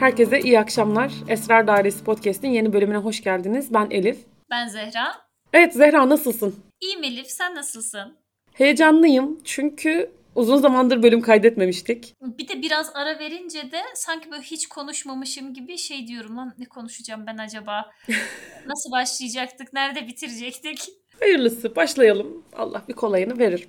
[0.00, 1.12] Herkese iyi akşamlar.
[1.28, 3.74] Esrar Dairesi Podcast'in yeni bölümüne hoş geldiniz.
[3.74, 4.18] Ben Elif.
[4.50, 5.16] Ben Zehra.
[5.52, 6.54] Evet Zehra nasılsın?
[6.80, 8.16] İyiyim Elif, sen nasılsın?
[8.54, 12.14] Heyecanlıyım çünkü uzun zamandır bölüm kaydetmemiştik.
[12.20, 16.64] Bir de biraz ara verince de sanki böyle hiç konuşmamışım gibi şey diyorum lan ne
[16.64, 17.90] konuşacağım ben acaba?
[18.66, 19.72] Nasıl başlayacaktık?
[19.72, 20.88] Nerede bitirecektik?
[21.20, 22.44] Hayırlısı başlayalım.
[22.56, 23.68] Allah bir kolayını verir.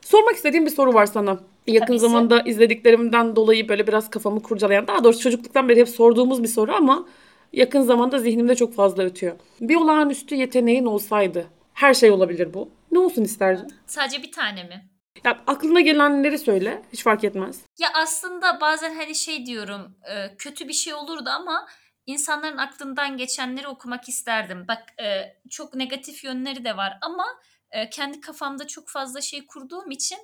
[0.00, 1.40] Sormak istediğim bir soru var sana.
[1.66, 6.42] Yakın Tabii zamanda izlediklerimden dolayı böyle biraz kafamı kurcalayan, daha doğrusu çocukluktan beri hep sorduğumuz
[6.42, 7.06] bir soru ama
[7.52, 9.36] yakın zamanda zihnimde çok fazla ötüyor.
[9.60, 12.70] Bir olağanüstü yeteneğin olsaydı, her şey olabilir bu.
[12.92, 13.74] Ne olsun isterdin?
[13.86, 14.90] Sadece bir tane mi?
[15.24, 17.60] Ya aklına gelenleri söyle, hiç fark etmez.
[17.78, 21.66] Ya aslında bazen hani şey diyorum e, kötü bir şey olurdu ama
[22.06, 24.64] insanların aklından geçenleri okumak isterdim.
[24.68, 27.24] Bak e, çok negatif yönleri de var ama
[27.70, 30.18] e, kendi kafamda çok fazla şey kurduğum için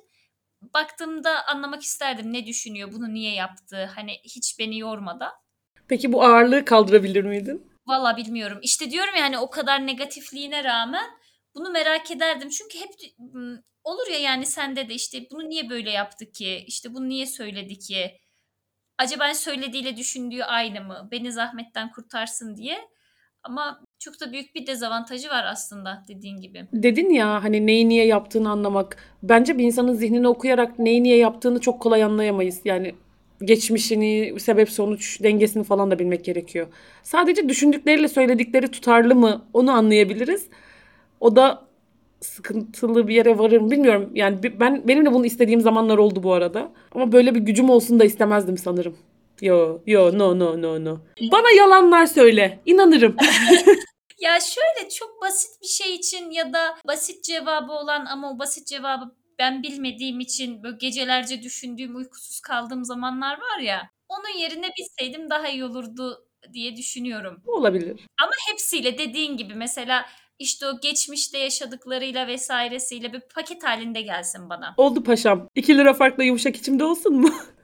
[0.73, 5.31] baktığımda anlamak isterdim ne düşünüyor, bunu niye yaptı, hani hiç beni yormadan.
[5.87, 7.71] Peki bu ağırlığı kaldırabilir miydin?
[7.87, 8.59] Valla bilmiyorum.
[8.61, 11.05] İşte diyorum ya hani o kadar negatifliğine rağmen
[11.55, 12.49] bunu merak ederdim.
[12.49, 12.91] Çünkü hep
[13.83, 16.63] olur ya yani sende de işte bunu niye böyle yaptı ki?
[16.67, 18.21] İşte bunu niye söyledi ki?
[18.97, 21.07] Acaba hani söylediğiyle düşündüğü aynı mı?
[21.11, 22.89] Beni zahmetten kurtarsın diye.
[23.45, 26.67] Ama çok da büyük bir dezavantajı var aslında dediğin gibi.
[26.73, 28.97] Dedin ya hani neyi niye yaptığını anlamak.
[29.23, 32.61] Bence bir insanın zihnini okuyarak neyi niye yaptığını çok kolay anlayamayız.
[32.65, 32.95] Yani
[33.41, 36.67] geçmişini, sebep sonuç dengesini falan da bilmek gerekiyor.
[37.03, 40.47] Sadece düşündükleriyle söyledikleri tutarlı mı onu anlayabiliriz.
[41.19, 41.65] O da
[42.21, 44.09] sıkıntılı bir yere varır mı bilmiyorum.
[44.13, 46.71] Yani ben benim de bunu istediğim zamanlar oldu bu arada.
[46.91, 48.95] Ama böyle bir gücüm olsun da istemezdim sanırım.
[49.41, 50.99] Yo, yo, no, no, no, no.
[51.31, 52.59] Bana yalanlar söyle.
[52.65, 53.15] inanırım.
[54.19, 58.67] Ya şöyle çok basit bir şey için ya da basit cevabı olan ama o basit
[58.67, 63.89] cevabı ben bilmediğim için böyle gecelerce düşündüğüm, uykusuz kaldığım zamanlar var ya.
[64.09, 67.41] Onun yerine bilseydim daha iyi olurdu diye düşünüyorum.
[67.45, 67.99] Olabilir.
[68.21, 70.05] Ama hepsiyle dediğin gibi mesela
[70.39, 74.73] işte o geçmişte yaşadıklarıyla vesairesiyle bir paket halinde gelsin bana.
[74.77, 75.49] Oldu paşam.
[75.55, 77.29] 2 lira farkla yumuşak içimde olsun mu?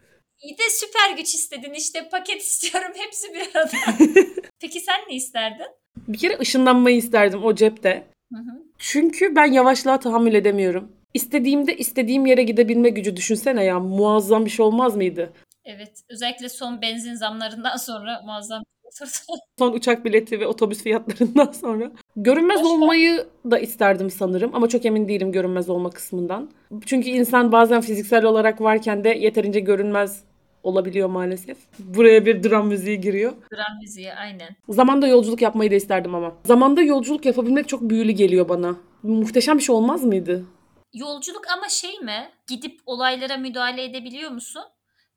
[0.41, 4.13] İyi de süper güç istedin işte paket istiyorum hepsi bir arada.
[4.59, 5.67] Peki sen ne isterdin?
[6.07, 8.07] Bir kere ışınlanmayı isterdim o cepte.
[8.33, 8.63] Hı hı.
[8.77, 10.91] Çünkü ben yavaşlığa tahammül edemiyorum.
[11.13, 13.79] İstediğimde istediğim yere gidebilme gücü düşünsene ya.
[13.79, 15.33] Muazzam bir şey olmaz mıydı?
[15.65, 19.07] Evet özellikle son benzin zamlarından sonra muazzam bir şey.
[19.59, 21.91] Son uçak bileti ve otobüs fiyatlarından sonra.
[22.15, 26.51] Görünmez olmayı da isterdim sanırım ama çok emin değilim görünmez olma kısmından.
[26.85, 30.23] Çünkü insan bazen fiziksel olarak varken de yeterince görünmez
[30.63, 31.57] olabiliyor maalesef.
[31.79, 33.33] Buraya bir dram müziği giriyor.
[33.53, 34.55] Dram müziği aynen.
[34.69, 36.35] Zamanda yolculuk yapmayı da isterdim ama.
[36.45, 38.75] Zamanda yolculuk yapabilmek çok büyülü geliyor bana.
[39.03, 40.45] Muhteşem bir şey olmaz mıydı?
[40.93, 42.29] Yolculuk ama şey mi?
[42.47, 44.63] Gidip olaylara müdahale edebiliyor musun?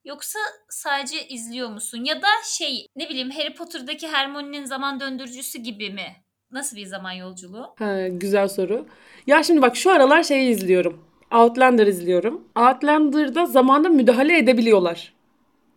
[0.04, 0.38] Yoksa
[0.68, 2.04] sadece izliyor musun?
[2.04, 6.16] Ya da şey ne bileyim Harry Potter'daki Hermione'nin zaman döndürücüsü gibi mi?
[6.52, 7.74] Nasıl bir zaman yolculuğu?
[7.78, 8.86] Ha, güzel soru.
[9.26, 11.04] Ya şimdi bak şu aralar şeyi izliyorum.
[11.34, 12.48] Outlander izliyorum.
[12.56, 15.13] Outlander'da zamanda müdahale edebiliyorlar.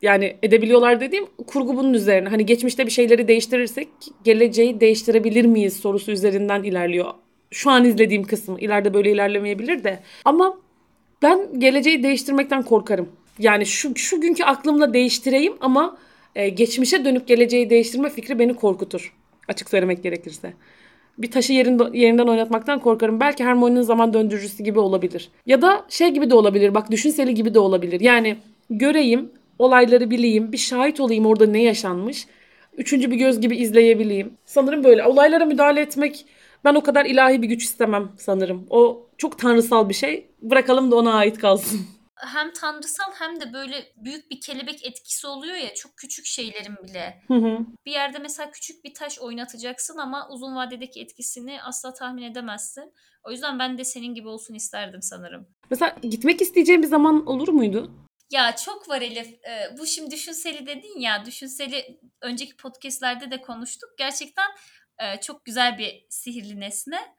[0.01, 2.29] Yani edebiliyorlar dediğim kurgu bunun üzerine.
[2.29, 3.87] Hani geçmişte bir şeyleri değiştirirsek
[4.23, 7.13] geleceği değiştirebilir miyiz sorusu üzerinden ilerliyor.
[7.51, 8.59] Şu an izlediğim kısmı.
[8.59, 9.99] İleride böyle ilerlemeyebilir de.
[10.25, 10.57] Ama
[11.21, 13.09] ben geleceği değiştirmekten korkarım.
[13.39, 15.97] Yani şu, şu günkü aklımla değiştireyim ama
[16.35, 19.13] e, geçmişe dönüp geleceği değiştirme fikri beni korkutur.
[19.47, 20.53] Açık söylemek gerekirse.
[21.17, 23.19] Bir taşı yerin, yerinden oynatmaktan korkarım.
[23.19, 25.29] Belki Hermione'nin zaman döndürücüsü gibi olabilir.
[25.45, 26.75] Ya da şey gibi de olabilir.
[26.75, 27.99] Bak düşünseli gibi de olabilir.
[27.99, 28.37] Yani
[28.69, 32.27] göreyim, olayları bileyim, bir şahit olayım orada ne yaşanmış.
[32.77, 34.37] Üçüncü bir göz gibi izleyebileyim.
[34.45, 35.03] Sanırım böyle.
[35.03, 36.25] Olaylara müdahale etmek
[36.65, 38.65] ben o kadar ilahi bir güç istemem sanırım.
[38.69, 40.31] O çok tanrısal bir şey.
[40.41, 41.79] Bırakalım da ona ait kalsın.
[42.33, 47.21] Hem tanrısal hem de böyle büyük bir kelebek etkisi oluyor ya çok küçük şeylerin bile.
[47.27, 47.57] Hı hı.
[47.85, 52.93] Bir yerde mesela küçük bir taş oynatacaksın ama uzun vadedeki etkisini asla tahmin edemezsin.
[53.23, 55.47] O yüzden ben de senin gibi olsun isterdim sanırım.
[55.69, 57.91] Mesela gitmek isteyeceğim bir zaman olur muydu?
[58.29, 59.45] Ya çok var Elif.
[59.45, 61.25] Ee, bu şimdi düşünseli dedin ya.
[61.25, 63.89] Düşünseli önceki podcastlerde de konuştuk.
[63.97, 64.47] Gerçekten
[64.99, 67.15] e, çok güzel bir sihirli nesne.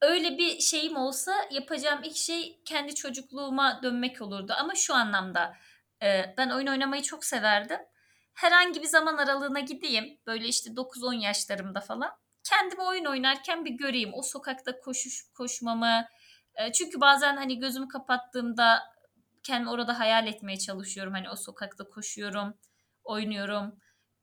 [0.00, 4.52] Öyle bir şeyim olsa yapacağım ilk şey kendi çocukluğuma dönmek olurdu.
[4.58, 5.56] Ama şu anlamda
[6.02, 7.80] e, ben oyun oynamayı çok severdim.
[8.34, 10.18] Herhangi bir zaman aralığına gideyim.
[10.26, 12.10] Böyle işte 9-10 yaşlarımda falan.
[12.44, 14.10] Kendimi oyun oynarken bir göreyim.
[14.14, 16.06] O sokakta koşuş koşmamı.
[16.54, 18.91] E, çünkü bazen hani gözümü kapattığımda
[19.42, 21.12] kendimi orada hayal etmeye çalışıyorum.
[21.12, 22.54] Hani o sokakta koşuyorum,
[23.04, 23.72] oynuyorum.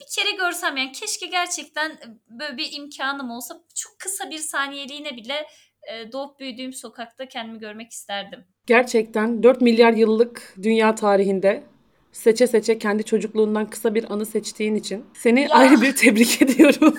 [0.01, 2.05] Bir kere görsem yani keşke gerçekten e,
[2.39, 5.47] böyle bir imkanım olsa çok kısa bir saniyeliğine bile
[5.91, 8.45] e, doğup büyüdüğüm sokakta kendimi görmek isterdim.
[8.65, 11.63] Gerçekten 4 milyar yıllık dünya tarihinde
[12.11, 15.49] seçe seçe kendi çocukluğundan kısa bir anı seçtiğin için seni Ya.
[15.49, 16.97] ayrı bir tebrik ediyorum.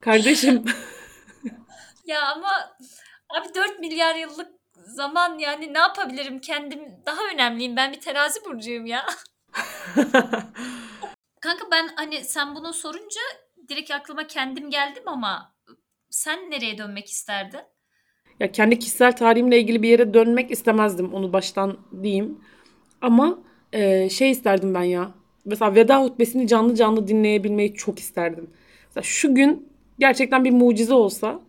[0.00, 0.64] Kardeşim
[2.04, 2.48] Ya ama
[3.28, 4.59] abi 4 milyar yıllık
[4.94, 6.40] zaman yani ne yapabilirim?
[6.40, 7.76] Kendim daha önemliyim.
[7.76, 9.06] Ben bir terazi burcuyum ya.
[11.40, 13.20] Kanka ben hani sen bunu sorunca
[13.68, 15.54] direkt aklıma kendim geldim ama
[16.10, 17.60] sen nereye dönmek isterdin?
[18.40, 22.38] ya kendi kişisel tarihimle ilgili bir yere dönmek istemezdim onu baştan diyeyim.
[23.00, 23.38] Ama
[23.72, 25.10] e, şey isterdim ben ya.
[25.44, 28.50] Mesela veda hutbesini canlı canlı dinleyebilmeyi çok isterdim.
[28.86, 31.40] Mesela şu gün gerçekten bir mucize olsa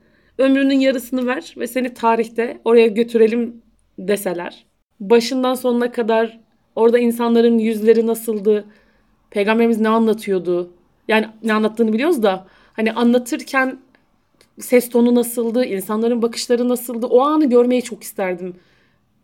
[0.42, 3.62] ömrünün yarısını ver ve seni tarihte oraya götürelim
[4.00, 4.66] deseler.
[5.00, 6.40] Başından sonuna kadar
[6.76, 8.66] orada insanların yüzleri nasıldı,
[9.30, 10.74] peygamberimiz ne anlatıyordu.
[11.08, 13.80] Yani ne anlattığını biliyoruz da hani anlatırken
[14.60, 18.56] ses tonu nasıldı, insanların bakışları nasıldı o anı görmeyi çok isterdim.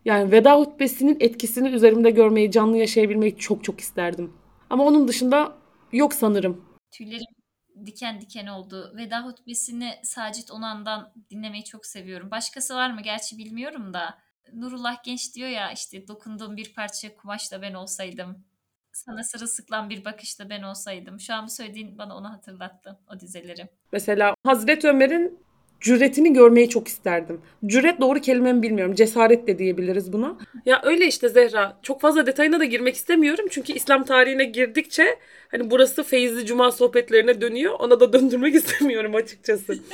[0.05, 4.33] Yani veda hutbesinin etkisini üzerimde görmeyi, canlı yaşayabilmeyi çok çok isterdim.
[4.69, 5.53] Ama onun dışında
[5.91, 6.61] yok sanırım.
[6.91, 7.36] Tüylerim
[7.85, 8.93] diken diken oldu.
[8.97, 12.31] Veda hutbesini Sacit Onan'dan dinlemeyi çok seviyorum.
[12.31, 14.17] Başkası var mı gerçi bilmiyorum da.
[14.53, 18.45] Nurullah Genç diyor ya işte dokunduğum bir parça kumaşla ben olsaydım.
[18.91, 21.19] Sana sırılsıklam bir bakışla ben olsaydım.
[21.19, 22.99] Şu an bu söylediğin bana onu hatırlattı.
[23.15, 23.67] O dizeleri.
[23.91, 25.39] Mesela Hazreti Ömer'in
[25.81, 27.41] cüretini görmeyi çok isterdim.
[27.65, 28.95] Cüret doğru kelime mi bilmiyorum.
[28.95, 30.37] Cesaret de diyebiliriz buna.
[30.65, 31.79] Ya öyle işte Zehra.
[31.83, 33.45] Çok fazla detayına da girmek istemiyorum.
[33.51, 35.19] Çünkü İslam tarihine girdikçe
[35.51, 37.73] hani burası Feyzli Cuma sohbetlerine dönüyor.
[37.79, 39.77] Ona da döndürmek istemiyorum açıkçası.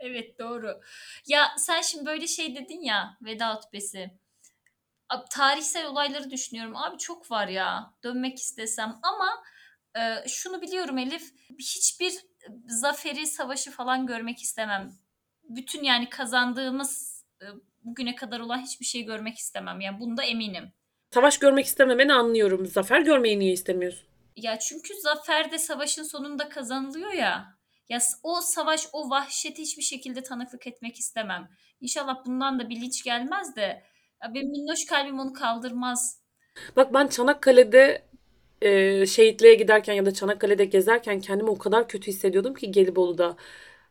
[0.00, 0.80] Evet doğru.
[1.28, 4.10] Ya sen şimdi böyle şey dedin ya veda hutbesi.
[5.08, 6.76] Abi, tarihsel olayları düşünüyorum.
[6.76, 9.28] Abi çok var ya dönmek istesem ama
[9.96, 12.12] e, şunu biliyorum Elif hiçbir
[12.66, 14.92] zaferi savaşı falan görmek istemem.
[15.48, 17.46] Bütün yani kazandığımız e,
[17.84, 19.80] bugüne kadar olan hiçbir şey görmek istemem.
[19.80, 20.72] Yani bunda eminim.
[21.14, 22.66] Savaş görmek istememeni anlıyorum.
[22.66, 24.08] Zafer görmeyi niye istemiyorsun?
[24.36, 27.58] Ya çünkü zafer de savaşın sonunda kazanılıyor ya.
[27.88, 31.48] Ya o savaş, o vahşeti hiçbir şekilde tanıklık etmek istemem.
[31.80, 33.82] İnşallah bundan da bilinç gelmez de
[34.22, 36.22] ya benim minnoş kalbim onu kaldırmaz.
[36.76, 38.07] Bak ben Çanakkale'de
[38.62, 43.36] e, şehitliğe giderken ya da Çanakkale'de gezerken kendimi o kadar kötü hissediyordum ki Gelibolu'da.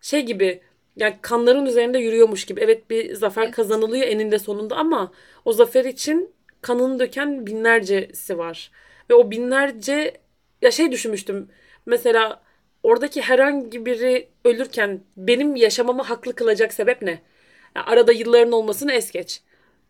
[0.01, 0.61] Şey gibi
[0.95, 2.59] yani kanların üzerinde yürüyormuş gibi.
[2.61, 3.55] Evet bir zafer Evet.
[3.55, 5.11] kazanılıyor eninde sonunda ama
[5.45, 8.71] o zafer için kanını döken binlercesi var.
[9.09, 10.13] Ve o binlerce
[10.61, 11.49] ya şey düşünmüştüm.
[11.85, 12.41] Mesela
[12.83, 17.21] oradaki herhangi biri ölürken benim yaşamamı haklı kılacak sebep ne?
[17.75, 19.41] Ya arada yılların olmasını es geç.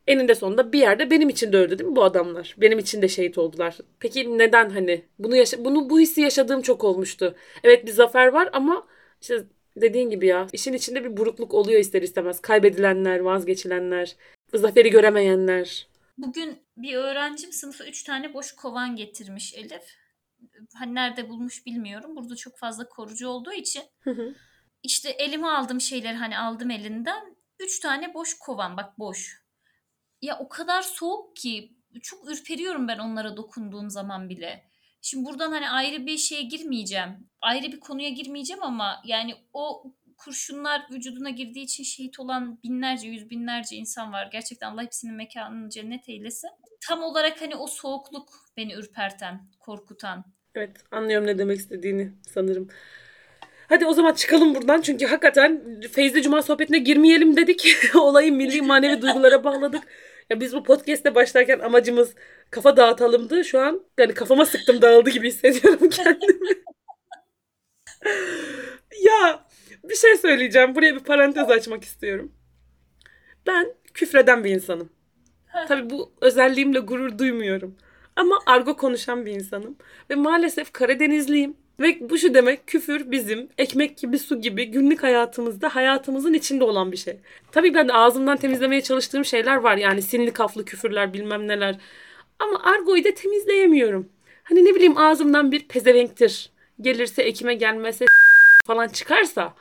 [0.08, 2.56] Eninde sonunda bir yerde benim için de öldü değil mi bu adamlar?
[2.58, 3.78] Benim için de şehit oldular.
[4.00, 5.06] Peki neden hani?
[5.20, 7.36] Bunu yaşa bunu bu hissi yaşadığım çok olmuştu.
[7.64, 8.88] Evet bir zafer var ama
[9.22, 9.44] işte
[9.76, 12.40] dediğin gibi ya işin içinde bir burukluk oluyor ister istemez.
[12.42, 14.16] Kaybedilenler, vazgeçilenler,
[14.54, 15.88] bu zaferi göremeyenler.
[16.18, 19.84] Bugün bir öğrencim sınıfa 3 tane boş kovan getirmiş Elif.
[20.74, 22.16] Hani nerede bulmuş bilmiyorum.
[22.16, 23.84] Burada çok fazla korucu olduğu için.
[24.00, 24.34] Hı hı.
[24.84, 27.36] İşte elime aldım şeyleri hani aldım elinden.
[27.60, 29.47] 3 tane boş kovan bak boş.
[30.22, 34.64] Ya o kadar soğuk ki çok ürperiyorum ben onlara dokunduğum zaman bile.
[35.02, 37.30] Şimdi buradan hani ayrı bir şeye girmeyeceğim.
[37.42, 39.84] Ayrı bir konuya girmeyeceğim ama yani o
[40.18, 44.30] kurşunlar vücuduna girdiği için şehit olan binlerce, yüz binlerce insan var.
[44.32, 46.50] Gerçekten Allah hepsinin mekanını cennet eylesin.
[46.88, 50.26] Tam olarak hani o soğukluk beni ürperten, korkutan.
[50.56, 52.70] Evet anlıyorum ne demek istediğini sanırım.
[53.70, 57.76] Hadi o zaman çıkalım buradan çünkü hakikaten Feyzli Cuma sohbetine girmeyelim dedik.
[57.96, 59.84] Olayı milli manevi duygulara bağladık.
[60.30, 62.16] Ya biz bu podcast'te başlarken amacımız
[62.52, 63.46] kafa dağıtalımdı.
[63.46, 66.50] Şu an yani kafama sıktım dağıldı gibi hissediyorum kendimi.
[69.06, 69.46] ya
[69.84, 70.76] bir şey söyleyeceğim.
[70.76, 72.32] Buraya bir parantez açmak istiyorum.
[73.48, 74.90] Ben küfreden bir insanım.
[75.68, 77.78] Tabii bu özelliğimle gurur duymuyorum.
[78.16, 79.78] Ama argo konuşan bir insanım.
[80.10, 81.58] Ve maalesef Karadenizliyim.
[81.80, 86.92] Ve bu şu demek küfür bizim ekmek gibi su gibi günlük hayatımızda hayatımızın içinde olan
[86.92, 87.20] bir şey.
[87.52, 89.78] Tabii ben ağzımdan temizlemeye çalıştığım şeyler var.
[89.78, 91.78] Yani sinli kaflı küfürler bilmem neler.
[92.40, 94.10] Ama argoyu da temizleyemiyorum.
[94.44, 96.52] Hani ne bileyim ağzımdan bir pezevenktir.
[96.82, 98.06] Gelirse ekime gelmezse
[98.68, 99.54] falan çıkarsa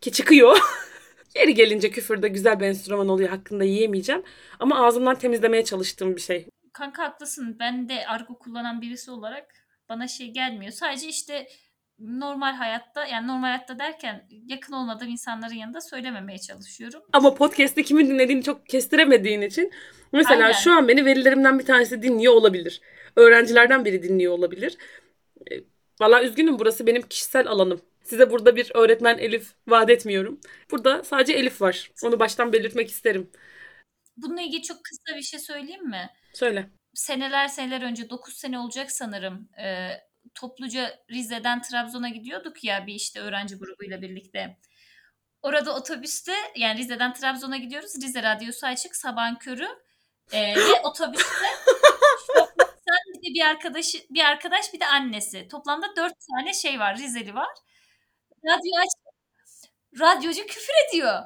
[0.00, 0.58] ki çıkıyor.
[1.36, 4.22] Yeri gelince küfür de güzel bir enstrüman oluyor hakkında yiyemeyeceğim.
[4.60, 6.46] Ama ağzımdan temizlemeye çalıştığım bir şey.
[6.72, 7.56] Kanka haklısın.
[7.60, 10.72] Ben de argo kullanan birisi olarak bana şey gelmiyor.
[10.72, 11.46] Sadece işte
[11.98, 17.02] normal hayatta yani normal hayatta derken yakın olmadığım insanların yanında söylememeye çalışıyorum.
[17.12, 19.72] Ama podcast'te kimin dinlediğini çok kestiremediğin için.
[20.12, 20.52] Mesela Aynen.
[20.52, 22.80] şu an beni velilerimden bir tanesi dinliyor olabilir.
[23.16, 24.76] Öğrencilerden biri dinliyor olabilir.
[25.50, 25.54] E,
[26.00, 27.80] Valla üzgünüm burası benim kişisel alanım.
[28.02, 30.40] Size burada bir öğretmen Elif vaat etmiyorum.
[30.70, 31.90] Burada sadece Elif var.
[32.04, 33.30] Onu baştan belirtmek isterim.
[34.16, 36.10] Bununla ilgili çok kısa bir şey söyleyeyim mi?
[36.32, 36.70] Söyle.
[36.96, 39.48] Seneler seneler önce 9 sene olacak sanırım.
[39.58, 39.90] E,
[40.34, 44.56] topluca Rize'den Trabzon'a gidiyorduk ya bir işte öğrenci grubuyla birlikte.
[45.42, 48.02] Orada otobüste yani Rize'den Trabzon'a gidiyoruz.
[48.02, 49.68] Rize radyosu açık sabahın körü.
[50.32, 51.46] E, ve otobüste
[52.86, 55.48] sen bir de bir arkadaşı bir arkadaş bir de annesi.
[55.48, 56.96] Toplamda dört tane şey var.
[56.96, 57.54] Rizeli var.
[58.44, 58.88] Radyo aç.
[60.00, 61.22] Radyocu küfür ediyor.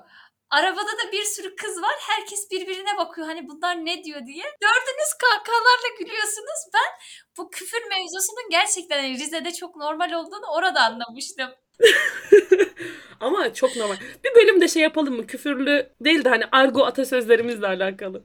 [0.51, 1.95] Arabada da bir sürü kız var.
[1.99, 3.27] Herkes birbirine bakıyor.
[3.27, 4.45] Hani bunlar ne diyor diye.
[4.63, 6.61] Dördünüz kahkahalarla gülüyorsunuz.
[6.75, 6.99] Ben
[7.39, 11.51] bu küfür mevzusunun gerçekten hani Rize'de çok normal olduğunu orada anlamıştım.
[13.21, 13.97] Ama çok normal.
[14.25, 15.27] Bir bölümde şey yapalım mı?
[15.27, 18.25] Küfürlü değil de hani argo atasözlerimizle alakalı.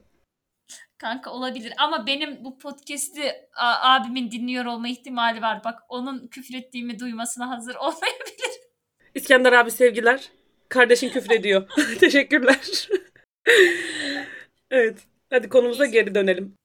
[0.98, 5.64] Kanka olabilir ama benim bu podcast'i a- abimin dinliyor olma ihtimali var.
[5.64, 8.50] Bak onun küfür ettiğimi duymasına hazır olmayabilir.
[9.14, 10.30] İskender abi sevgiler.
[10.68, 11.68] Kardeşin küfür ediyor.
[12.00, 12.88] Teşekkürler.
[14.70, 14.98] evet.
[15.30, 16.56] Hadi konumuza geri dönelim.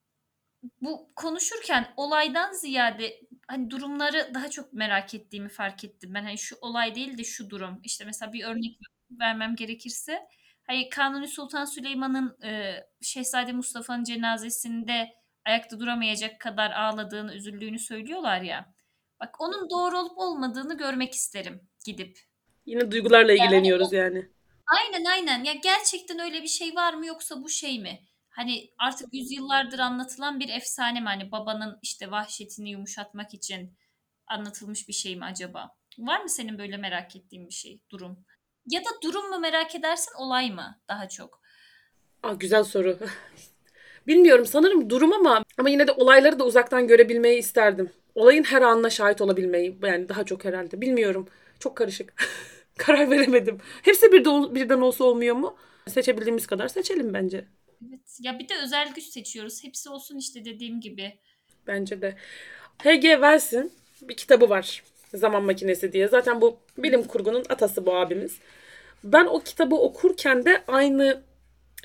[0.82, 6.14] Bu konuşurken olaydan ziyade hani durumları daha çok merak ettiğimi fark ettim.
[6.14, 7.80] Ben hani şu olay değil de şu durum.
[7.84, 8.80] İşte mesela bir örnek
[9.12, 10.28] vermem gerekirse.
[10.64, 15.10] Hani Kanuni Sultan Süleyman'ın e, Şehzade Mustafa'nın cenazesinde
[15.46, 18.74] ayakta duramayacak kadar ağladığını, üzüldüğünü söylüyorlar ya.
[19.20, 22.31] Bak onun doğru olup olmadığını görmek isterim gidip.
[22.66, 24.30] Yine duygularla ilgileniyoruz yani.
[24.80, 25.44] Aynen aynen.
[25.44, 28.00] Ya gerçekten öyle bir şey var mı yoksa bu şey mi?
[28.30, 31.06] Hani artık yüzyıllardır anlatılan bir efsane mi?
[31.06, 33.78] Hani babanın işte vahşetini yumuşatmak için
[34.28, 35.70] anlatılmış bir şey mi acaba?
[35.98, 38.26] Var mı senin böyle merak ettiğin bir şey, durum?
[38.66, 41.42] Ya da durum mu merak edersin, olay mı daha çok?
[42.24, 42.98] Aa, güzel soru.
[44.08, 47.92] Bilmiyorum sanırım durum ama ama yine de olayları da uzaktan görebilmeyi isterdim.
[48.16, 50.82] Olayın her anına şahit olabilmeyi yani daha çok herhalde.
[50.82, 51.28] Bilmiyorum.
[51.60, 52.14] Çok karışık.
[52.86, 53.58] Karar veremedim.
[53.82, 55.56] Hepsi bir de, birden olsa olmuyor mu?
[55.88, 57.46] Seçebildiğimiz kadar seçelim bence.
[57.90, 58.18] Evet.
[58.20, 59.64] Ya bir de özel güç seçiyoruz.
[59.64, 61.14] Hepsi olsun işte dediğim gibi.
[61.68, 62.16] Bence de.
[62.78, 63.12] H.G.
[63.12, 63.72] Wells'in
[64.02, 64.84] bir kitabı var.
[65.14, 66.08] Zaman Makinesi diye.
[66.08, 68.40] Zaten bu bilim kurgunun atası bu abimiz.
[69.04, 71.24] Ben o kitabı okurken de aynı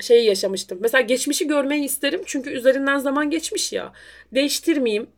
[0.00, 0.78] şeyi yaşamıştım.
[0.80, 3.92] Mesela geçmişi görmeyi isterim çünkü üzerinden zaman geçmiş ya.
[4.34, 5.10] Değiştirmeyeyim,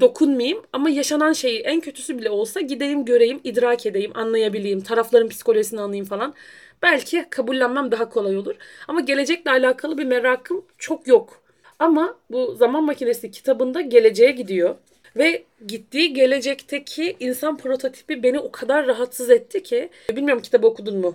[0.00, 5.80] dokunmayayım ama yaşanan şeyi en kötüsü bile olsa gideyim göreyim, idrak edeyim, anlayabileyim, tarafların psikolojisini
[5.80, 6.34] anlayayım falan.
[6.82, 8.54] Belki kabullenmem daha kolay olur.
[8.88, 11.42] Ama gelecekle alakalı bir merakım çok yok.
[11.78, 14.76] Ama bu Zaman Makinesi kitabında geleceğe gidiyor.
[15.16, 19.90] Ve gittiği gelecekteki insan prototipi beni o kadar rahatsız etti ki.
[20.10, 21.14] Bilmiyorum kitabı okudun mu?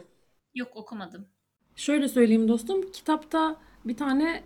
[0.56, 1.25] Yok okumadım.
[1.75, 2.92] Şöyle söyleyeyim dostum.
[2.92, 4.44] Kitapta bir tane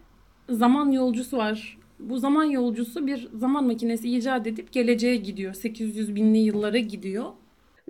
[0.49, 1.76] zaman yolcusu var.
[1.99, 5.53] Bu zaman yolcusu bir zaman makinesi icat edip geleceğe gidiyor.
[5.53, 7.25] 800 binli yıllara gidiyor.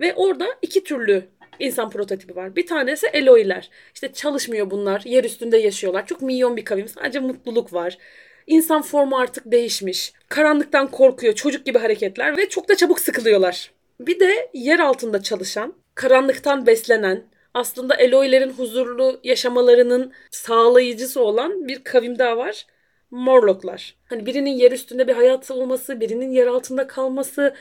[0.00, 2.56] Ve orada iki türlü insan prototipi var.
[2.56, 3.70] Bir tanesi Eloiler.
[3.94, 5.02] İşte çalışmıyor bunlar.
[5.04, 6.06] Yer üstünde yaşıyorlar.
[6.06, 6.88] Çok milyon bir kavim.
[6.88, 7.98] Sadece mutluluk var.
[8.46, 10.12] İnsan formu artık değişmiş.
[10.28, 11.34] Karanlıktan korkuyor.
[11.34, 13.70] Çocuk gibi hareketler ve çok da çabuk sıkılıyorlar.
[14.00, 17.24] Bir de yer altında çalışan, karanlıktan beslenen,
[17.54, 22.66] aslında Eloilerin huzurlu yaşamalarının sağlayıcısı olan bir kavim daha var.
[23.10, 23.96] Morlocklar.
[24.04, 27.54] Hani birinin yer üstünde bir hayatı olması, birinin yer altında kalması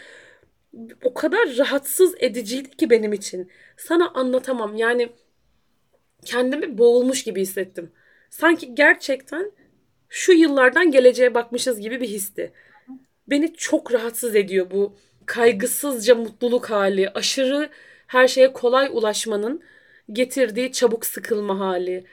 [1.04, 3.52] o kadar rahatsız ediciydi ki benim için.
[3.78, 4.76] Sana anlatamam.
[4.76, 5.10] Yani
[6.26, 7.92] kendimi boğulmuş gibi hissettim.
[8.30, 9.52] Sanki gerçekten
[10.10, 12.52] şu yıllardan geleceğe bakmışız gibi bir histi.
[13.28, 17.70] Beni çok rahatsız ediyor bu kaygısızca mutluluk hali, aşırı
[18.08, 19.64] her şeye kolay ulaşmanın
[20.12, 22.06] getirdiği çabuk sıkılma hali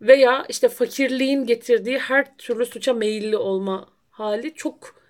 [0.00, 5.02] veya işte fakirliğin getirdiği her türlü suça meyilli olma hali çok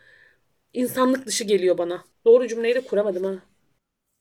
[0.72, 2.04] insanlık dışı geliyor bana.
[2.24, 3.42] Doğru cümleyi de kuramadım ha.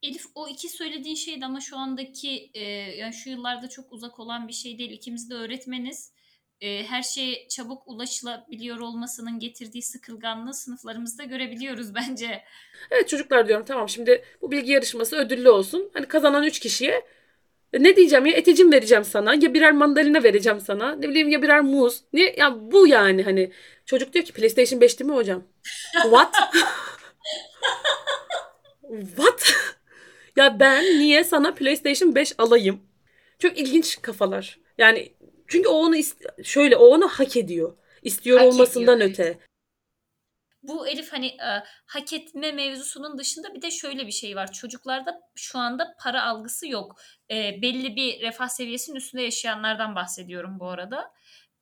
[0.04, 2.64] Elif o iki söylediğin şey de ama şu andaki e,
[2.98, 4.92] yani şu yıllarda çok uzak olan bir şey değil.
[4.92, 6.14] İkimiz de öğretmeniz.
[6.62, 12.44] E, her şeye çabuk ulaşılabiliyor olmasının getirdiği sıkılganlığı sınıflarımızda görebiliyoruz bence.
[12.92, 15.90] Evet çocuklar diyorum tamam şimdi bu bilgi yarışması ödüllü olsun.
[15.94, 17.06] Hani kazanan 3 kişiye
[17.80, 21.62] ne diyeceğim ya eticim vereceğim sana ya birer mandalina vereceğim sana ne bileyim ya birer
[21.62, 22.04] muz.
[22.14, 23.52] Ne ya bu yani hani
[23.86, 25.44] çocuk diyor ki PlayStation 5 değil mi hocam?
[25.94, 26.36] What?
[29.16, 29.54] What?
[30.36, 32.82] ya ben niye sana PlayStation 5 alayım?
[33.40, 34.60] Çok ilginç kafalar.
[34.78, 35.14] Yani
[35.48, 35.96] çünkü o onu
[36.44, 37.78] şöyle o onu hak ediyor.
[38.04, 39.40] İstiyor Hak olmasından ediyor, öte.
[40.64, 44.52] Bu Elif hani e, hak etme mevzusunun dışında bir de şöyle bir şey var.
[44.52, 46.96] Çocuklarda şu anda para algısı yok.
[47.32, 51.14] E, belli bir refah seviyesinin üstünde yaşayanlardan bahsediyorum bu arada.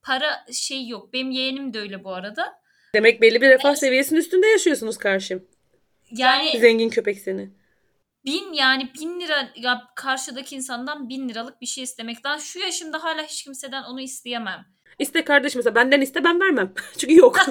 [0.01, 1.13] Para şey yok.
[1.13, 2.53] Benim yeğenim de öyle bu arada.
[2.95, 5.47] Demek belli bir refah seviyesinin üstünde yaşıyorsunuz karşım.
[6.11, 7.49] Yani Zengin köpek seni.
[8.25, 12.23] bin yani bin lira ya karşıdaki insandan bin liralık bir şey istemek.
[12.23, 14.65] Daha şu yaşımda hala hiç kimseden onu isteyemem.
[14.99, 16.73] İste kardeşim mesela benden iste ben vermem.
[16.97, 17.39] Çünkü yok.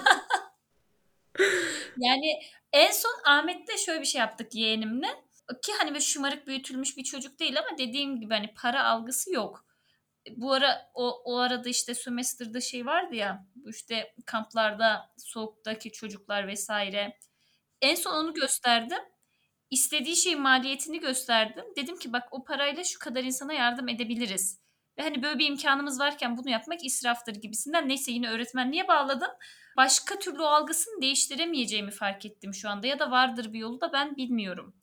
[1.96, 2.40] Yani
[2.72, 5.08] en son Ahmet'te şöyle bir şey yaptık yeğenimle.
[5.62, 9.66] Ki hani böyle şımarık büyütülmüş bir çocuk değil ama dediğim gibi hani para algısı yok.
[10.36, 17.18] Bu ara o, o arada işte sömestrda şey vardı ya işte kamplarda soğuktaki çocuklar vesaire.
[17.80, 18.98] En son onu gösterdim.
[19.70, 21.64] İstediği şeyin maliyetini gösterdim.
[21.76, 24.60] Dedim ki bak o parayla şu kadar insana yardım edebiliriz.
[24.98, 27.88] Ve hani böyle bir imkanımız varken bunu yapmak israftır gibisinden.
[27.88, 29.30] Neyse yine öğretmenliğe bağladım.
[29.76, 32.86] Başka türlü algısını değiştiremeyeceğimi fark ettim şu anda.
[32.86, 34.74] Ya da vardır bir yolu da ben bilmiyorum.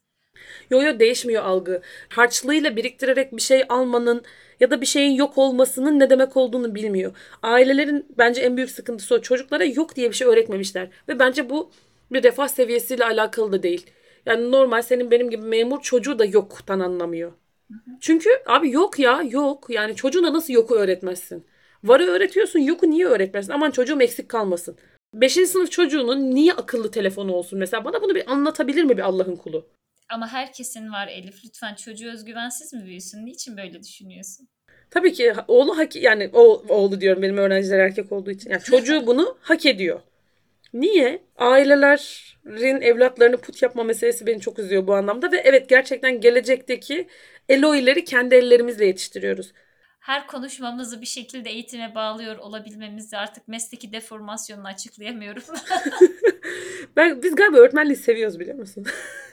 [0.71, 1.81] Yo yo değişmiyor algı.
[2.09, 4.23] Harçlığıyla biriktirerek bir şey almanın
[4.59, 7.15] ya da bir şeyin yok olmasının ne demek olduğunu bilmiyor.
[7.43, 9.21] Ailelerin bence en büyük sıkıntısı o.
[9.21, 10.87] Çocuklara yok diye bir şey öğretmemişler.
[11.07, 11.71] Ve bence bu
[12.11, 13.85] bir refah seviyesiyle alakalı da değil.
[14.25, 17.31] Yani normal senin benim gibi memur çocuğu da yoktan anlamıyor.
[18.01, 19.65] Çünkü abi yok ya yok.
[19.69, 21.45] Yani çocuğuna nasıl yoku öğretmezsin?
[21.83, 23.53] Varı öğretiyorsun yoku niye öğretmezsin?
[23.53, 24.77] Aman çocuğum eksik kalmasın.
[25.13, 27.85] Beşinci sınıf çocuğunun niye akıllı telefonu olsun mesela?
[27.85, 29.67] Bana bunu bir anlatabilir mi bir Allah'ın kulu?
[30.11, 31.45] Ama herkesin var Elif.
[31.45, 33.25] Lütfen çocuğu özgüvensiz mi büyüsün?
[33.25, 34.47] Niçin böyle düşünüyorsun?
[34.89, 38.49] Tabii ki oğlu hak yani o, oğlu diyorum benim öğrenciler erkek olduğu için.
[38.49, 39.99] Yani çocuğu bunu hak ediyor.
[40.73, 41.23] Niye?
[41.37, 47.07] Ailelerin evlatlarını put yapma meselesi beni çok üzüyor bu anlamda ve evet gerçekten gelecekteki
[47.49, 49.53] Eloi'leri kendi ellerimizle yetiştiriyoruz.
[49.99, 55.43] Her konuşmamızı bir şekilde eğitime bağlıyor olabilmemizi artık mesleki deformasyonunu açıklayamıyorum.
[56.95, 58.85] Ben biz galiba öğretmenliği seviyoruz biliyor musun?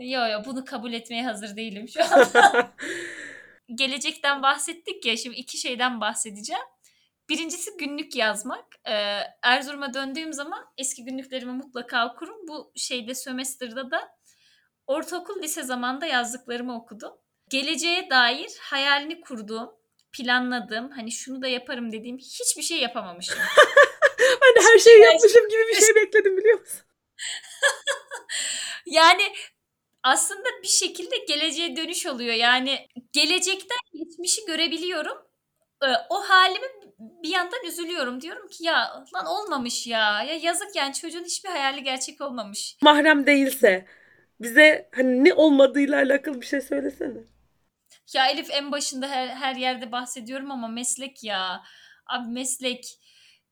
[0.00, 2.72] yo yo bunu kabul etmeye hazır değilim şu anda.
[3.74, 6.62] Gelecekten bahsettik ya şimdi iki şeyden bahsedeceğim.
[7.28, 8.64] Birincisi günlük yazmak.
[8.88, 12.48] Ee, Erzurum'a döndüğüm zaman eski günlüklerimi mutlaka okurum.
[12.48, 14.08] Bu şeyde sömestrda da
[14.86, 17.12] ortaokul lise zamanında yazdıklarımı okudum.
[17.48, 19.70] Geleceğe dair hayalini kurduğum,
[20.12, 23.38] planladığım, hani şunu da yaparım dediğim hiçbir şey yapamamışım.
[24.18, 26.80] ben de her şeyi yapmışım gibi bir şey bekledim biliyor musun?
[28.86, 29.22] yani
[30.06, 32.34] aslında bir şekilde geleceğe dönüş oluyor.
[32.34, 35.18] Yani gelecekten geçmişi görebiliyorum.
[35.82, 36.66] Ee, o halimi
[36.98, 38.20] bir yandan üzülüyorum.
[38.20, 40.22] Diyorum ki ya lan olmamış ya.
[40.22, 42.76] Ya yazık yani çocuğun hiçbir hayali gerçek olmamış.
[42.82, 43.86] Mahrem değilse
[44.40, 47.18] bize hani ne olmadığıyla alakalı bir şey söylesene.
[48.14, 51.62] Ya Elif en başında her, her yerde bahsediyorum ama meslek ya.
[52.06, 52.84] Abi meslek.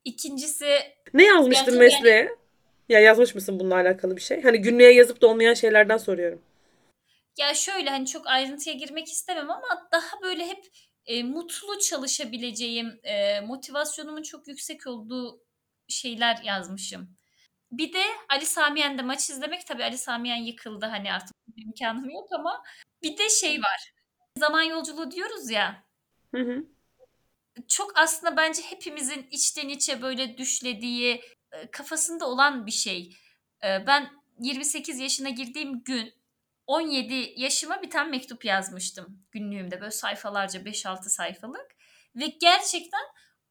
[0.04, 0.78] İkincisi
[1.14, 2.28] Ne yazmıştın Yani- mesleğe?
[2.88, 4.42] Ya yazmış mısın bununla alakalı bir şey?
[4.42, 6.42] Hani günlüğe yazıp da olmayan şeylerden soruyorum.
[7.38, 10.64] ya şöyle hani çok ayrıntıya girmek istemem ama daha böyle hep
[11.07, 15.44] e, mutlu çalışabileceğim, e, motivasyonumun çok yüksek olduğu
[15.88, 17.16] şeyler yazmışım.
[17.73, 22.62] Bir de Ali Samiyen'de maç izlemek tabii Ali Samiyen yıkıldı hani artık imkanım yok ama
[23.03, 23.94] bir de şey var.
[24.38, 25.85] Zaman yolculuğu diyoruz ya.
[26.35, 26.64] Hı hı.
[27.68, 31.23] çok aslında bence hepimizin içten içe böyle düşlediği
[31.72, 33.16] kafasında olan bir şey.
[33.64, 36.14] E, Ben 28 yaşına girdiğim gün
[36.66, 41.76] 17 yaşıma bir tane mektup yazmıştım günlüğümde böyle sayfalarca 5-6 sayfalık
[42.16, 43.02] ve gerçekten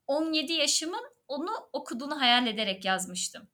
[0.07, 3.49] 17 yaşımın onu okuduğunu hayal ederek yazmıştım.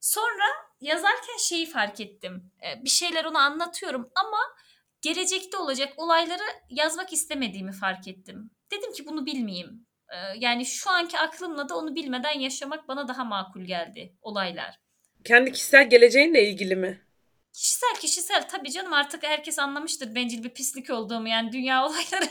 [0.00, 0.44] Sonra
[0.80, 2.52] yazarken şeyi fark ettim.
[2.66, 4.38] E, Bir şeyler ona anlatıyorum ama
[5.02, 8.50] gelecekte olacak olayları yazmak istemediğimi fark ettim.
[8.70, 9.86] Dedim ki bunu bilmeyeyim.
[10.14, 14.80] Ee, Yani şu anki aklımla da onu bilmeden yaşamak bana daha makul geldi olaylar.
[15.24, 17.00] Kendi kişisel geleceğinle ilgili mi?
[17.52, 22.26] Kişisel kişisel tabii canım artık herkes anlamıştır bencil bir pislik olduğumu yani dünya olayları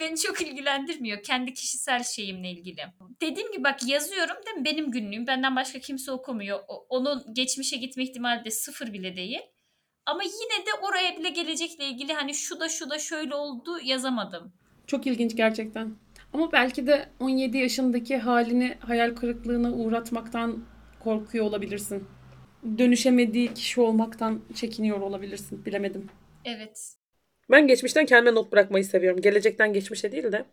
[0.00, 2.82] beni çok ilgilendirmiyor kendi kişisel şeyimle ilgili.
[3.20, 6.60] Dediğim gibi bak yazıyorum değil mi benim günlüğüm benden başka kimse okumuyor.
[6.68, 9.40] O- Onun geçmişe gitme ihtimali de sıfır bile değil.
[10.06, 14.52] Ama yine de oraya bile gelecekle ilgili hani şu da şu da şöyle oldu yazamadım.
[14.86, 15.96] Çok ilginç gerçekten.
[16.32, 20.64] Ama belki de 17 yaşındaki halini hayal kırıklığına uğratmaktan
[21.00, 22.08] korkuyor olabilirsin.
[22.78, 25.64] Dönüşemediği kişi olmaktan çekiniyor olabilirsin.
[25.64, 26.06] Bilemedim.
[26.44, 26.94] Evet.
[27.50, 29.20] Ben geçmişten kendime not bırakmayı seviyorum.
[29.20, 30.44] Gelecekten geçmişe değil de.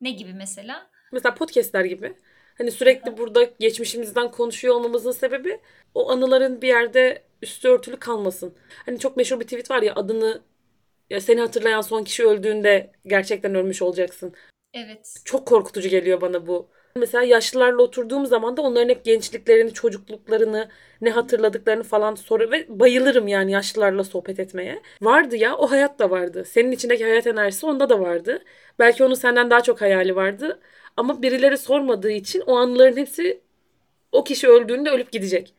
[0.00, 0.90] Ne gibi mesela?
[1.12, 2.14] Mesela podcastler gibi.
[2.58, 5.60] Hani sürekli burada geçmişimizden konuşuyor olmamızın sebebi
[5.94, 8.54] o anıların bir yerde üstü örtülü kalmasın.
[8.86, 10.42] Hani çok meşhur bir tweet var ya adını
[11.10, 14.34] ya seni hatırlayan son kişi öldüğünde gerçekten ölmüş olacaksın.
[14.72, 15.14] Evet.
[15.24, 16.68] Çok korkutucu geliyor bana bu.
[16.96, 20.68] Mesela yaşlılarla oturduğum zaman da onların hep gençliklerini, çocukluklarını,
[21.00, 24.82] ne hatırladıklarını falan soruyor ve bayılırım yani yaşlılarla sohbet etmeye.
[25.02, 26.44] Vardı ya, o hayat da vardı.
[26.44, 28.44] Senin içindeki hayat enerjisi onda da vardı.
[28.78, 30.60] Belki onun senden daha çok hayali vardı.
[30.96, 33.40] Ama birileri sormadığı için o anıların hepsi
[34.12, 35.54] o kişi öldüğünde ölüp gidecek.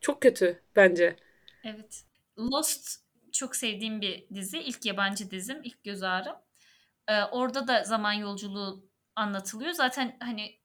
[0.00, 1.16] Çok kötü bence.
[1.64, 2.04] Evet.
[2.38, 3.00] Lost
[3.32, 4.58] çok sevdiğim bir dizi.
[4.58, 5.60] İlk yabancı dizim.
[5.64, 6.36] ilk göz ağrım.
[7.08, 9.72] Ee, orada da zaman yolculuğu anlatılıyor.
[9.72, 10.58] Zaten hani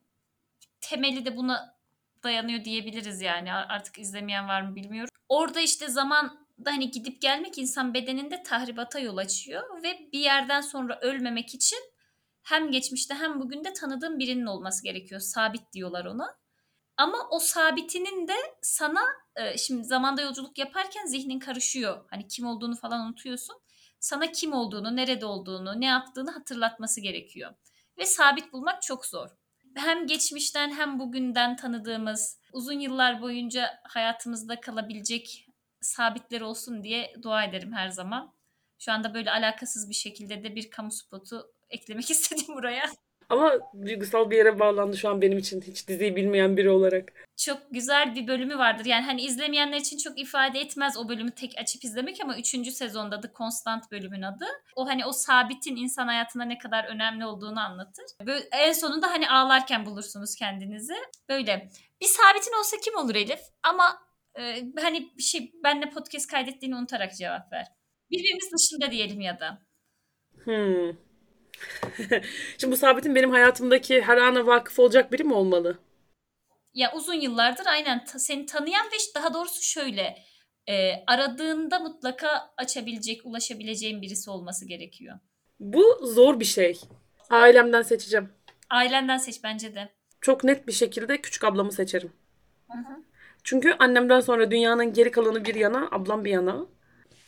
[0.81, 1.77] temeli de buna
[2.23, 3.53] dayanıyor diyebiliriz yani.
[3.53, 5.09] Artık izlemeyen var mı bilmiyorum.
[5.29, 10.61] Orada işte zaman da hani gidip gelmek insan bedeninde tahribata yol açıyor ve bir yerden
[10.61, 11.79] sonra ölmemek için
[12.43, 15.21] hem geçmişte hem bugün de tanıdığın birinin olması gerekiyor.
[15.21, 16.37] Sabit diyorlar ona.
[16.97, 19.01] Ama o sabitinin de sana
[19.35, 22.05] e, şimdi zamanda yolculuk yaparken zihnin karışıyor.
[22.09, 23.55] Hani kim olduğunu falan unutuyorsun.
[24.03, 27.53] Sana kim olduğunu, nerede olduğunu, ne yaptığını hatırlatması gerekiyor.
[27.97, 29.29] Ve sabit bulmak çok zor.
[29.75, 35.47] Hem geçmişten hem bugünden tanıdığımız, uzun yıllar boyunca hayatımızda kalabilecek
[35.81, 38.33] sabitler olsun diye dua ederim her zaman.
[38.79, 42.91] Şu anda böyle alakasız bir şekilde de bir kamu spotu eklemek istedim buraya.
[43.29, 43.53] Ama
[43.85, 47.13] duygusal bir yere bağlandı şu an benim için hiç diziyi bilmeyen biri olarak.
[47.37, 48.85] Çok güzel bir bölümü vardır.
[48.85, 52.73] Yani hani izlemeyenler için çok ifade etmez o bölümü tek açıp izlemek ama 3.
[52.73, 54.45] sezonda The Constant bölümün adı.
[54.75, 58.05] O hani o sabitin insan hayatında ne kadar önemli olduğunu anlatır.
[58.25, 60.95] Böyle en sonunda hani ağlarken bulursunuz kendinizi.
[61.29, 61.69] Böyle
[62.01, 63.41] bir sabitin olsa kim olur Elif?
[63.63, 63.97] Ama
[64.39, 67.67] e, hani bir şey benle podcast kaydettiğini unutarak cevap ver.
[68.11, 69.61] Birbirimiz dışında diyelim ya da.
[70.43, 70.97] Hmm.
[72.57, 75.77] Şimdi bu sabitin benim hayatımdaki her ana vakıf olacak biri mi olmalı?
[76.73, 80.15] Ya uzun yıllardır aynen ta- seni tanıyan ve daha doğrusu şöyle
[80.69, 85.19] e, aradığında mutlaka açabilecek, ulaşabileceğin birisi olması gerekiyor.
[85.59, 86.81] Bu zor bir şey.
[87.29, 88.29] Ailemden seçeceğim.
[88.69, 89.89] Ailenden seç bence de.
[90.21, 92.11] Çok net bir şekilde küçük ablamı seçerim.
[93.43, 96.65] Çünkü annemden sonra dünyanın geri kalanı bir yana, ablam bir yana.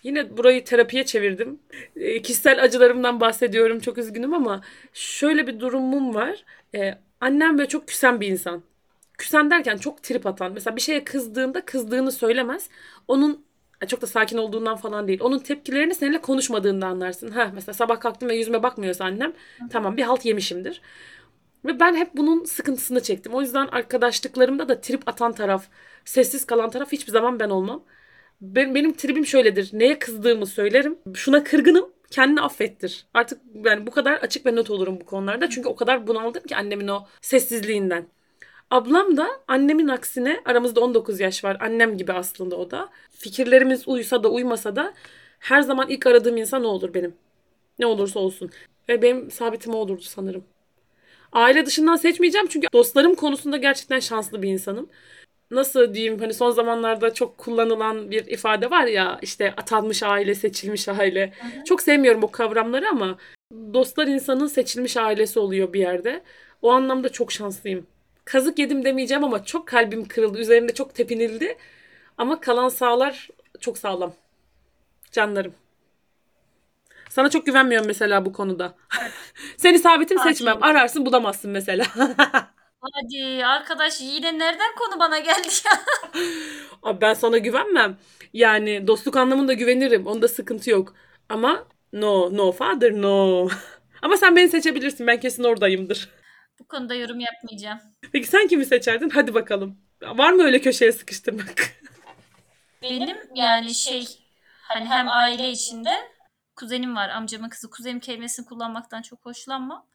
[0.06, 1.60] Yine burayı terapiye çevirdim.
[1.96, 3.80] E, kişisel acılarımdan bahsediyorum.
[3.80, 4.62] Çok üzgünüm ama
[4.94, 6.46] şöyle bir durumum var.
[6.76, 8.64] E, annem böyle çok küsen bir insan.
[9.18, 10.54] Küsen derken çok trip atan.
[10.54, 12.70] Mesela bir şeye kızdığında kızdığını söylemez.
[13.08, 13.46] Onun
[13.82, 15.20] e, çok da sakin olduğundan falan değil.
[15.22, 17.32] Onun tepkilerini seninle konuşmadığında anlarsın.
[17.32, 19.34] Ha mesela sabah kalktım ve yüzüme bakmıyorsa annem
[19.70, 20.82] tamam bir halt yemişimdir.
[21.66, 23.34] Ve ben hep bunun sıkıntısını çektim.
[23.34, 25.68] O yüzden arkadaşlıklarımda da trip atan taraf,
[26.06, 27.84] sessiz kalan taraf hiçbir zaman ben olmam.
[28.42, 29.70] Benim, benim tribim şöyledir.
[29.74, 30.98] Neye kızdığımı söylerim.
[31.14, 31.90] Şuna kırgınım.
[32.12, 33.06] Kendini affettir.
[33.14, 35.50] Artık yani bu kadar açık ve net olurum bu konularda.
[35.50, 38.08] Çünkü o kadar bunaldım ki annemin o sessizliğinden.
[38.72, 41.58] Ablam da annemin aksine aramızda 19 yaş var.
[41.60, 42.90] Annem gibi aslında o da.
[43.12, 44.94] Fikirlerimiz uysa da uymasa da
[45.40, 47.16] her zaman ilk aradığım insan o olur benim.
[47.80, 48.52] Ne olursa olsun.
[48.90, 50.44] Ve benim sabitim o olurdu sanırım.
[51.32, 54.90] Aile dışından seçmeyeceğim çünkü dostlarım konusunda gerçekten şanslı bir insanım.
[55.56, 60.90] Nasıl diyeyim hani son zamanlarda çok kullanılan bir ifade var ya işte atanmış aile, seçilmiş
[60.90, 61.34] aile.
[61.66, 63.18] Çok sevmiyorum o kavramları ama
[63.74, 66.24] dostlar insanın seçilmiş ailesi oluyor bir yerde.
[66.62, 67.88] O anlamda çok şanslıyım.
[68.26, 70.40] Kazık yedim demeyeceğim ama çok kalbim kırıldı.
[70.40, 71.58] Üzerinde çok tepinildi.
[72.18, 74.14] Ama kalan sağlar çok sağlam.
[75.12, 75.54] Canlarım.
[77.10, 78.76] Sana çok güvenmiyorum mesela bu konuda.
[79.58, 80.64] Seni sabitim seçmem.
[80.64, 81.86] Ararsın bulamazsın mesela.
[82.94, 85.72] Hadi arkadaş yine nereden konu bana geldi ya?
[86.84, 87.98] Abi ben sana güvenmem.
[88.34, 90.08] Yani dostluk anlamında güvenirim.
[90.08, 90.94] Onda sıkıntı yok.
[91.30, 93.50] Ama no, no father, no.
[94.02, 95.08] Ama sen beni seçebilirsin.
[95.08, 96.10] Ben kesin oradayımdır.
[96.60, 97.80] Bu konuda yorum yapmayacağım.
[98.12, 99.10] Peki sen kimi seçerdin?
[99.10, 99.78] Hadi bakalım.
[100.02, 101.56] Var mı öyle köşeye sıkıştırmak?
[102.82, 104.08] Benim yani şey
[104.62, 105.92] hani hem aile içinde
[106.56, 107.70] kuzenim var amcamın kızı.
[107.70, 109.88] Kuzenim kelimesini kullanmaktan çok hoşlanmam.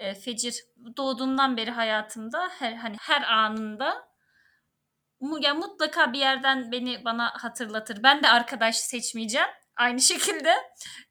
[0.00, 0.64] E, Fecir
[0.96, 4.08] doğduğumdan beri hayatımda her hani her anında
[5.20, 8.02] mu, ya mutlaka bir yerden beni bana hatırlatır.
[8.02, 10.52] Ben de arkadaş seçmeyeceğim aynı şekilde.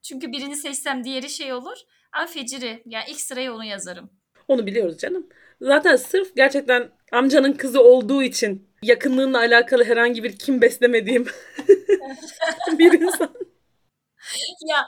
[0.02, 1.78] Çünkü birini seçsem diğeri şey olur.
[2.12, 4.10] Ama Fecir'i yani ilk sıraya onu yazarım.
[4.48, 5.30] Onu biliyoruz canım.
[5.62, 11.26] Zaten sırf gerçekten amcanın kızı olduğu için yakınlığınla alakalı herhangi bir kim beslemediğim
[12.80, 13.34] bir insan.
[14.70, 14.88] ya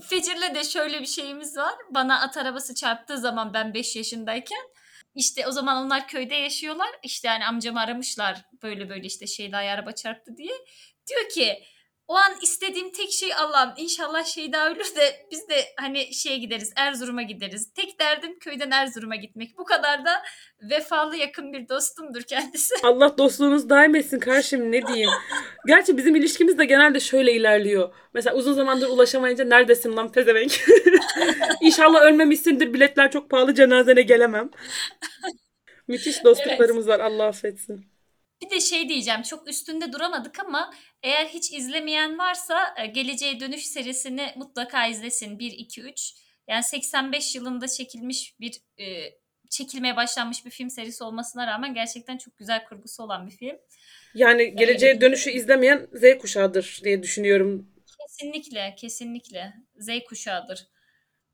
[0.00, 1.74] Fecir'le de şöyle bir şeyimiz var.
[1.90, 4.62] Bana at arabası çarptığı zaman ben 5 yaşındayken
[5.14, 6.88] işte o zaman onlar köyde yaşıyorlar.
[7.02, 10.54] İşte yani amcamı aramışlar böyle böyle işte Şeyda'ya araba çarptı diye.
[11.08, 11.64] Diyor ki
[12.08, 16.72] o an istediğim tek şey Allah'ım inşallah Şeyda ölür de biz de hani şeye gideriz
[16.76, 17.72] Erzurum'a gideriz.
[17.72, 19.58] Tek derdim köyden Erzurum'a gitmek.
[19.58, 20.22] Bu kadar da
[20.70, 22.74] vefalı yakın bir dostumdur kendisi.
[22.82, 25.10] Allah dostluğunuz daim etsin karşım ne diyeyim.
[25.66, 27.94] Gerçi bizim ilişkimiz de genelde şöyle ilerliyor.
[28.14, 30.64] Mesela uzun zamandır ulaşamayınca neredesin lan pezevenk?
[31.60, 34.50] İnşallah ölmemişsindir biletler çok pahalı cenazene gelemem.
[35.88, 37.94] Müthiş dostluklarımız var Allah affetsin.
[38.42, 40.70] Bir de şey diyeceğim çok üstünde duramadık ama
[41.04, 46.14] eğer hiç izlemeyen varsa e, Geleceğe Dönüş serisini mutlaka izlesin 1 2 3.
[46.48, 48.84] Yani 85 yılında çekilmiş bir e,
[49.50, 53.56] çekilmeye başlanmış bir film serisi olmasına rağmen gerçekten çok güzel kurgusu olan bir film.
[54.14, 57.68] Yani geleceğe dönüşü izlemeyen Z kuşağıdır diye düşünüyorum.
[58.00, 60.66] Kesinlikle, kesinlikle Z kuşağıdır.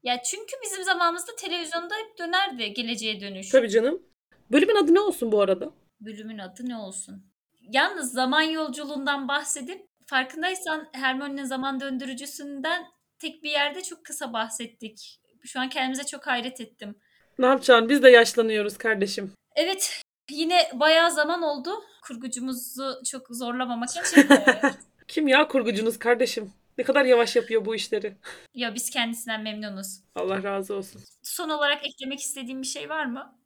[0.02, 3.48] Ya çünkü bizim zamanımızda televizyonda hep dönerdi Geleceğe Dönüş.
[3.48, 4.02] Tabii canım.
[4.50, 5.72] Bölümün adı ne olsun bu arada?
[6.00, 7.29] bölümün adı ne olsun?
[7.72, 12.86] Yalnız zaman yolculuğundan bahsedip farkındaysan Hermione'nin zaman döndürücüsünden
[13.18, 15.20] tek bir yerde çok kısa bahsettik.
[15.44, 16.94] Şu an kendimize çok hayret ettim.
[17.38, 17.88] Ne yapacaksın?
[17.88, 19.32] Biz de yaşlanıyoruz kardeşim.
[19.56, 21.70] Evet yine bayağı zaman oldu.
[22.06, 24.28] Kurgucumuzu çok zorlamamak için.
[25.08, 26.52] Kim ya kurgucunuz kardeşim?
[26.78, 28.16] Ne kadar yavaş yapıyor bu işleri.
[28.54, 30.00] ya biz kendisinden memnunuz.
[30.14, 31.02] Allah razı olsun.
[31.22, 33.39] Son olarak eklemek istediğim bir şey var mı?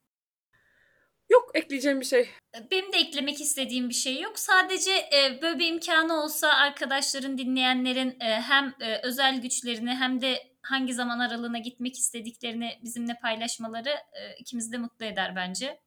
[1.30, 2.28] Yok ekleyeceğim bir şey.
[2.70, 4.38] Benim de eklemek istediğim bir şey yok.
[4.38, 10.46] Sadece e, böyle bir imkanı olsa arkadaşların, dinleyenlerin e, hem e, özel güçlerini hem de
[10.62, 15.78] hangi zaman aralığına gitmek istediklerini bizimle paylaşmaları e, ikimizi de mutlu eder bence.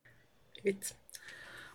[0.66, 0.96] Evet.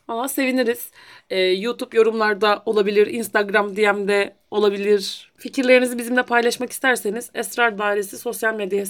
[0.08, 0.90] Valla seviniriz.
[1.30, 5.32] Ee, YouTube yorumlarda olabilir, Instagram DM'de olabilir.
[5.36, 8.80] Fikirlerinizi bizimle paylaşmak isterseniz Esrar Dairesi sosyal medya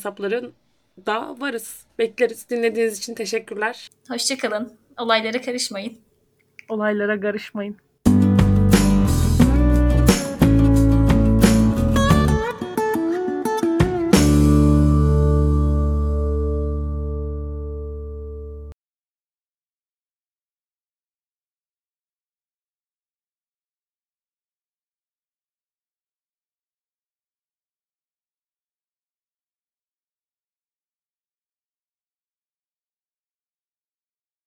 [0.98, 1.86] hesaplarında varız.
[1.98, 2.50] Bekleriz.
[2.50, 3.90] Dinlediğiniz için teşekkürler.
[4.08, 4.76] Hoşçakalın.
[4.98, 5.98] Olaylara karışmayın.
[6.68, 7.76] Olaylara karışmayın.